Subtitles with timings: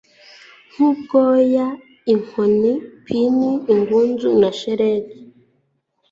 [0.71, 1.67] nk'ubwoya.
[2.13, 3.37] inkoni-pin
[3.73, 5.17] ingunzu na shelegi